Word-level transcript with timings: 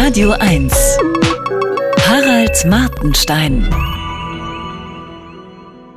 Radio 0.00 0.30
1. 0.30 0.72
Harald 2.06 2.64
Martenstein. 2.66 3.68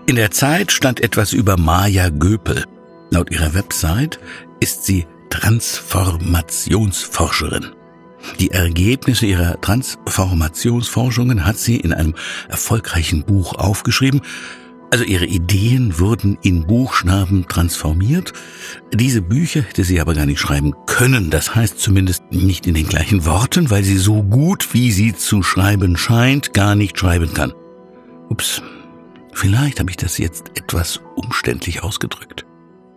In 0.07 0.15
der 0.15 0.31
Zeit 0.31 0.71
stand 0.71 1.01
etwas 1.01 1.33
über 1.33 1.55
Maja 1.55 2.09
Göpel. 2.09 2.65
Laut 3.11 3.29
ihrer 3.29 3.53
Website 3.53 4.19
ist 4.59 4.85
sie 4.85 5.05
Transformationsforscherin. 5.29 7.67
Die 8.39 8.49
Ergebnisse 8.49 9.27
ihrer 9.27 9.61
Transformationsforschungen 9.61 11.45
hat 11.45 11.59
sie 11.59 11.77
in 11.77 11.93
einem 11.93 12.15
erfolgreichen 12.49 13.23
Buch 13.23 13.53
aufgeschrieben, 13.53 14.21
also 14.91 15.05
ihre 15.05 15.25
Ideen 15.25 15.99
wurden 15.99 16.37
in 16.43 16.67
Buchstaben 16.67 17.47
transformiert. 17.47 18.33
Diese 18.93 19.21
Bücher 19.21 19.61
hätte 19.61 19.85
sie 19.85 20.01
aber 20.01 20.13
gar 20.13 20.25
nicht 20.25 20.39
schreiben 20.39 20.73
können. 20.85 21.29
Das 21.29 21.55
heißt 21.55 21.79
zumindest 21.79 22.23
nicht 22.31 22.67
in 22.67 22.73
den 22.73 22.87
gleichen 22.87 23.25
Worten, 23.25 23.69
weil 23.69 23.83
sie 23.83 23.97
so 23.97 24.21
gut, 24.21 24.73
wie 24.73 24.91
sie 24.91 25.15
zu 25.15 25.43
schreiben 25.43 25.95
scheint, 25.95 26.53
gar 26.53 26.75
nicht 26.75 26.99
schreiben 26.99 27.33
kann. 27.33 27.53
Ups, 28.29 28.61
vielleicht 29.33 29.79
habe 29.79 29.89
ich 29.89 29.97
das 29.97 30.17
jetzt 30.17 30.51
etwas 30.55 30.99
umständlich 31.15 31.83
ausgedrückt. 31.83 32.45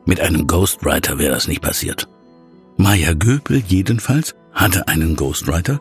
Mit 0.05 0.21
einem 0.21 0.47
Ghostwriter 0.49 1.19
wäre 1.19 1.35
das 1.35 1.49
nicht 1.49 1.63
passiert. 1.63 2.09
Maya 2.77 3.15
Göpel 3.15 3.63
jedenfalls 3.69 4.35
hatte 4.53 4.89
einen 4.89 5.15
Ghostwriter, 5.15 5.81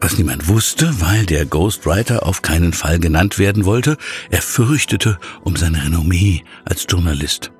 was 0.00 0.18
niemand 0.18 0.48
wusste, 0.48 1.00
weil 1.00 1.26
der 1.26 1.46
Ghostwriter 1.46 2.26
auf 2.26 2.42
keinen 2.42 2.72
Fall 2.72 2.98
genannt 2.98 3.38
werden 3.38 3.64
wollte, 3.64 3.96
er 4.30 4.42
fürchtete 4.42 5.18
um 5.42 5.56
sein 5.56 5.74
Renommee 5.74 6.44
als 6.64 6.86
Journalist. 6.88 7.52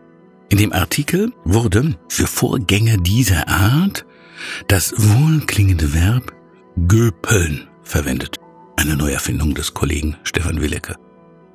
In 0.51 0.59
dem 0.59 0.73
Artikel 0.73 1.33
wurde 1.45 1.97
für 2.09 2.27
Vorgänger 2.27 2.99
dieser 2.99 3.49
Art 3.49 4.05
das 4.69 4.95
wohlklingende 4.97 5.95
Verb 5.95 6.33
göpeln 6.87 7.69
verwendet, 7.83 8.39
eine 8.77 8.97
Neuerfindung 8.97 9.55
des 9.55 9.75
Kollegen 9.75 10.17
Stefan 10.25 10.61
Willecke. 10.61 10.97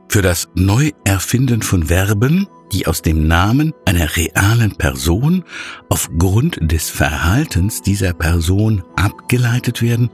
Für 0.09 0.22
das 0.22 0.50
Neuerfinden 0.55 1.61
von 1.61 1.83
Verben, 1.88 2.47
die 2.72 2.88
aus 2.88 3.02
dem 3.02 3.27
Namen 3.27 3.73
einer 3.85 4.16
realen 4.16 4.75
Person 4.75 5.44
aufgrund 5.89 6.57
des 6.61 6.89
Verhaltens 6.89 7.81
dieser 7.81 8.13
Person 8.13 8.83
abgeleitet 8.95 9.81
werden, 9.81 10.09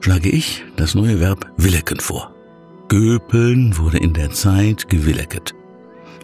schlage 0.00 0.30
ich 0.30 0.64
das 0.76 0.94
neue 0.94 1.20
Verb 1.20 1.50
willecken 1.56 2.00
vor. 2.00 2.34
Göpeln 2.88 3.76
wurde 3.76 3.98
in 3.98 4.14
der 4.14 4.30
Zeit 4.30 4.88
gewillecket. 4.88 5.54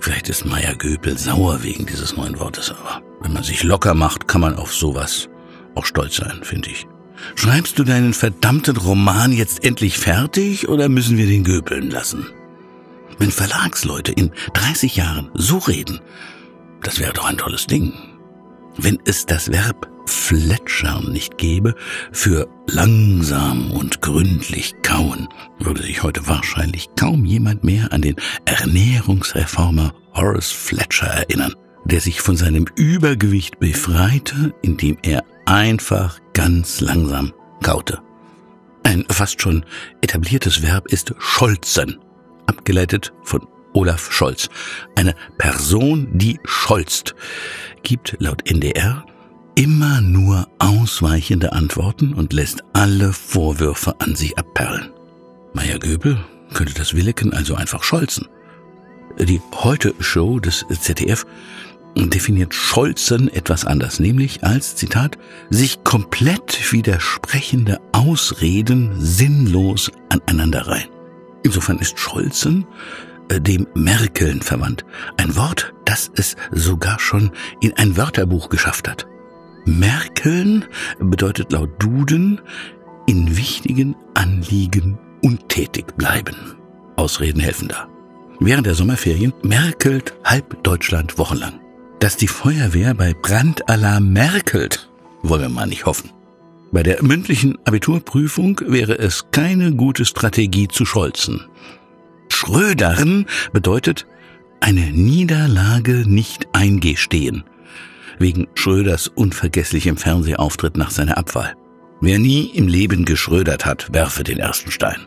Vielleicht 0.01 0.29
ist 0.29 0.45
Meier 0.45 0.75
Göpel 0.75 1.19
sauer 1.19 1.63
wegen 1.63 1.87
dieses 1.87 2.17
neuen 2.17 2.39
Wortes, 2.39 2.71
aber 2.71 3.03
wenn 3.21 3.33
man 3.33 3.43
sich 3.43 3.63
locker 3.63 3.95
macht, 3.95 4.29
kann 4.29 4.41
man 4.41 4.57
auf 4.57 4.75
sowas 4.75 5.29
auch 5.75 5.87
stolz 5.87 6.17
sein, 6.17 6.41
finde 6.43 6.71
ich. 6.71 6.87
Schreibst 7.37 7.79
du 7.79 7.85
deinen 7.85 8.13
verdammten 8.13 8.77
Roman 8.77 9.33
jetzt 9.33 9.65
endlich 9.65 9.99
fertig 9.99 10.69
oder 10.69 10.89
müssen 10.89 11.17
wir 11.17 11.27
den 11.27 11.45
göpeln 11.45 11.91
lassen? 11.91 12.27
Wenn 13.19 13.31
Verlagsleute 13.31 14.13
in 14.13 14.33
30 14.55 14.97
Jahren 14.97 15.31
so 15.35 15.59
reden, 15.59 16.01
das 16.83 16.99
wäre 16.99 17.13
doch 17.13 17.27
ein 17.27 17.39
tolles 17.39 17.67
Ding. 17.67 17.93
Wenn 18.77 18.99
es 19.05 19.27
das 19.27 19.53
Verb 19.53 19.89
Fletschern 20.07 21.13
nicht 21.13 21.39
gäbe, 21.39 21.75
für 22.13 22.49
langsam 22.67 23.71
und 23.71 24.01
gründlich 24.01 24.75
kauen, 24.83 25.29
würde 25.59 25.83
sich 25.83 26.03
heute 26.03 26.27
wahrscheinlich 26.27 26.91
kaum 26.99 27.25
jemand 27.25 27.65
mehr 27.65 27.93
an 27.93 28.03
den 28.03 28.17
Ernährungsreformer 28.45 29.95
Horace 30.15 30.53
Fletcher 30.53 31.07
erinnern, 31.07 31.55
der 31.85 32.01
sich 32.01 32.21
von 32.21 32.37
seinem 32.37 32.67
Übergewicht 32.77 33.59
befreite, 33.59 34.55
indem 34.63 34.97
er 35.03 35.25
einfach 35.47 36.21
ganz 36.33 36.81
langsam 36.81 37.33
kaute. 37.63 38.01
Ein 38.83 39.05
fast 39.11 39.41
schon 39.41 39.65
etabliertes 40.03 40.63
Verb 40.63 40.87
ist 40.89 41.15
scholzen, 41.19 41.99
abgeleitet 42.47 43.13
von 43.23 43.47
Olaf 43.73 44.13
Scholz. 44.13 44.49
Eine 44.95 45.15
Person, 45.37 46.09
die 46.13 46.39
scholzt, 46.45 47.15
gibt 47.83 48.17
laut 48.21 48.49
NDR 48.49 49.05
immer 49.55 50.01
nur 50.01 50.49
ausweichende 50.59 51.53
Antworten 51.53 52.15
und 52.15 52.33
lässt 52.33 52.65
alle 52.73 53.13
Vorwürfe 53.13 54.01
an 54.01 54.17
sich 54.17 54.37
abperlen. 54.39 54.91
Meier 55.53 55.79
Göbel 55.79 56.19
könnte 56.53 56.75
das 56.75 56.95
Willeken 56.95 57.33
also 57.33 57.55
einfach 57.55 57.83
scholzen. 57.83 58.29
Die 59.19 59.41
Heute-Show 59.53 60.41
des 60.41 60.65
ZDF 60.81 61.25
definiert 61.97 62.53
Scholzen 62.53 63.33
etwas 63.33 63.65
anders, 63.65 64.01
nämlich 64.01 64.43
als, 64.43 64.75
Zitat, 64.75 65.17
sich 65.51 65.85
komplett 65.85 66.73
widersprechende 66.73 67.81
Ausreden 67.93 68.95
sinnlos 68.99 69.93
aneinanderreihen. 70.09 70.89
Insofern 71.45 71.79
ist 71.79 71.99
Scholzen 71.99 72.67
äh, 73.29 73.41
dem 73.41 73.69
Merkeln 73.75 74.43
verwandt. 74.43 74.85
Ein 75.17 75.37
Wort, 75.37 75.73
das 75.85 76.11
es 76.17 76.35
sogar 76.51 76.99
schon 76.99 77.31
in 77.61 77.73
ein 77.75 77.97
Wörterbuch 77.97 78.49
geschafft 78.49 78.89
hat. 78.89 79.07
Merkeln 79.65 80.67
bedeutet 80.99 81.53
laut 81.53 81.71
Duden 81.83 82.41
in 83.07 83.37
wichtigen 83.37 83.97
Anliegen 84.15 84.99
untätig 85.23 85.97
bleiben. 85.97 86.37
Ausreden 86.97 87.41
helfen 87.41 87.69
da. 87.69 87.89
Während 88.41 88.67
der 88.67 88.75
Sommerferien 88.75 89.33
merkelt 89.43 90.15
halb 90.25 90.63
Deutschland 90.65 91.19
wochenlang. 91.19 91.61
Dass 92.01 92.17
die 92.17 92.29
Feuerwehr 92.29 92.95
bei 92.95 93.15
Brandalarm 93.15 94.13
merkelt, 94.13 94.91
wollen 95.23 95.43
wir 95.43 95.49
mal 95.49 95.67
nicht 95.67 95.87
hoffen. 95.87 96.11
Bei 96.71 96.83
der 96.83 97.03
mündlichen 97.03 97.57
Abiturprüfung 97.65 98.61
wäre 98.67 98.99
es 98.99 99.31
keine 99.31 99.73
gute 99.73 100.05
Strategie 100.05 100.69
zu 100.69 100.85
scholzen. 100.85 101.47
Schrödern 102.29 103.27
bedeutet 103.53 104.07
eine 104.61 104.91
Niederlage 104.91 106.05
nicht 106.07 106.49
eingestehen 106.53 107.45
wegen 108.19 108.49
Schröders 108.55 109.09
unvergesslichem 109.09 109.97
Fernsehauftritt 109.97 110.77
nach 110.77 110.91
seiner 110.91 111.19
Abwahl. 111.19 111.55
Wer 112.01 112.19
nie 112.19 112.47
im 112.47 112.69
Leben 112.69 113.05
geschrödert 113.05 113.65
hat, 113.65 113.93
werfe 113.93 114.25
den 114.25 114.39
ersten 114.39 114.71
Stein. 114.71 115.07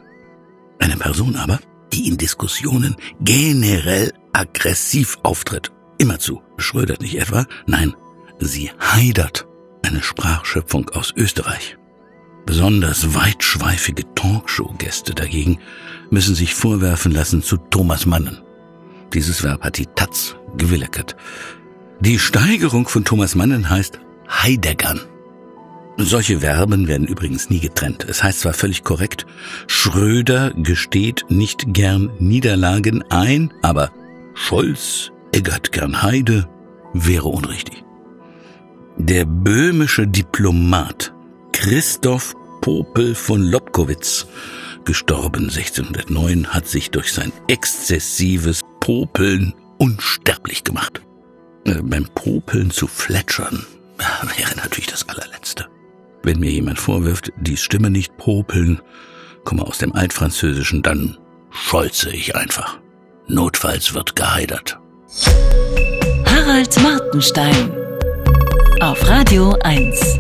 Eine 0.80 0.98
Person 0.98 1.36
aber, 1.36 1.60
die 1.94 2.08
in 2.08 2.18
Diskussionen 2.18 2.96
generell 3.22 4.14
aggressiv 4.34 5.18
auftritt, 5.24 5.72
immerzu, 5.98 6.42
schrödert 6.58 7.02
nicht 7.02 7.18
etwa, 7.20 7.46
nein, 7.66 7.96
sie 8.40 8.72
heidert, 8.80 9.48
eine 9.84 10.02
Sprachschöpfung 10.02 10.90
aus 10.90 11.14
Österreich. 11.16 11.78
Besonders 12.46 13.14
weitschweifige 13.14 14.04
Talkshow-Gäste 14.16 15.14
dagegen 15.14 15.60
müssen 16.10 16.34
sich 16.34 16.56
vorwerfen 16.56 17.12
lassen 17.12 17.44
zu 17.44 17.58
Thomas 17.58 18.06
Mannen. 18.06 18.42
Dieses 19.14 19.44
Verb 19.44 19.64
hat 19.64 19.78
die 19.78 19.86
Taz 19.86 20.36
gewillekert. 20.56 21.16
Die 22.00 22.20
Steigerung 22.20 22.88
von 22.88 23.06
Thomas 23.06 23.34
Mannen 23.34 23.70
heißt 23.70 24.00
Heideggern. 24.30 25.02
Solche 25.98 26.42
Verben 26.42 26.88
werden 26.88 27.08
übrigens 27.08 27.50
nie 27.50 27.60
getrennt. 27.60 28.06
Es 28.08 28.22
heißt 28.22 28.42
zwar 28.42 28.54
völlig 28.54 28.84
korrekt, 28.84 29.26
Schröder 29.66 30.54
gesteht 30.54 31.26
nicht 31.30 31.74
gern 31.74 32.12
Niederlagen 32.20 33.04
ein, 33.10 33.52
aber 33.64 33.92
Scholz 34.36 35.12
eggert 35.32 35.72
gern 35.72 36.04
Heide 36.04 36.48
wäre 36.94 37.30
unrichtig. 37.30 37.84
Der 38.98 39.26
böhmische 39.26 40.08
Diplomat 40.08 41.16
Christoph 41.52 42.36
Popel 42.62 43.16
von 43.16 43.42
Lobkowitz, 43.42 44.28
gestorben 44.86 45.50
1609, 45.50 46.48
hat 46.50 46.68
sich 46.68 46.92
durch 46.92 47.12
sein 47.12 47.32
exzessives 47.48 48.62
Popeln 48.80 49.56
unsterblich 49.80 50.64
gemacht. 50.64 51.02
Äh, 51.68 51.82
beim 51.82 52.06
Popeln 52.16 52.72
zu 52.72 52.88
fletschern 52.88 53.66
wäre 54.38 54.56
natürlich 54.56 54.88
das 54.88 55.08
allerletzte. 55.08 55.68
Wenn 56.24 56.40
mir 56.40 56.52
jemand 56.52 56.80
vorwirft, 56.80 57.32
die 57.38 57.58
Stimme 57.58 57.90
nicht 57.90 58.18
popeln, 58.18 58.82
komme 59.44 59.64
aus 59.64 59.78
dem 59.78 59.94
Altfranzösischen, 59.94 60.82
dann 60.82 61.18
scholze 61.52 62.10
ich 62.10 62.36
einfach. 62.36 62.80
Notfalls 63.28 63.94
wird 63.94 64.16
geheidert. 64.16 64.80
Harald 66.26 66.82
Martenstein 66.82 67.72
auf 68.82 69.08
Radio 69.08 69.58
1. 69.64 70.20